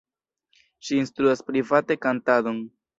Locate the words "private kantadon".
1.53-2.63